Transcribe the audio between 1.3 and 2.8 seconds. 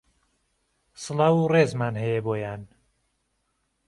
و رێزمان هەیە بۆیان